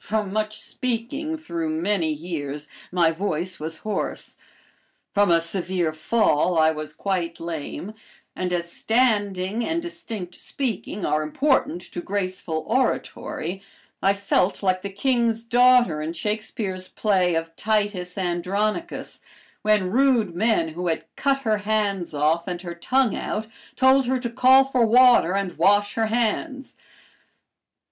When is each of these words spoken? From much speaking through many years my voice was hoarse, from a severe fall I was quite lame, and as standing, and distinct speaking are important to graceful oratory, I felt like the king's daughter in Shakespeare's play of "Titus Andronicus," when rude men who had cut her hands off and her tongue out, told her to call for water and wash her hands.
From 0.00 0.32
much 0.32 0.60
speaking 0.60 1.36
through 1.36 1.70
many 1.70 2.10
years 2.12 2.66
my 2.90 3.12
voice 3.12 3.60
was 3.60 3.76
hoarse, 3.86 4.36
from 5.12 5.30
a 5.30 5.40
severe 5.40 5.92
fall 5.92 6.58
I 6.58 6.72
was 6.72 6.92
quite 6.92 7.38
lame, 7.38 7.94
and 8.34 8.52
as 8.52 8.72
standing, 8.72 9.64
and 9.64 9.80
distinct 9.80 10.40
speaking 10.40 11.06
are 11.06 11.22
important 11.22 11.80
to 11.82 12.00
graceful 12.00 12.64
oratory, 12.66 13.62
I 14.02 14.14
felt 14.14 14.64
like 14.64 14.82
the 14.82 14.90
king's 14.90 15.44
daughter 15.44 16.02
in 16.02 16.12
Shakespeare's 16.12 16.88
play 16.88 17.36
of 17.36 17.54
"Titus 17.54 18.18
Andronicus," 18.18 19.20
when 19.62 19.92
rude 19.92 20.34
men 20.34 20.70
who 20.70 20.88
had 20.88 21.04
cut 21.14 21.42
her 21.42 21.58
hands 21.58 22.12
off 22.12 22.48
and 22.48 22.60
her 22.62 22.74
tongue 22.74 23.14
out, 23.14 23.46
told 23.76 24.06
her 24.06 24.18
to 24.18 24.28
call 24.28 24.64
for 24.64 24.84
water 24.84 25.34
and 25.34 25.56
wash 25.56 25.94
her 25.94 26.06
hands. 26.06 26.74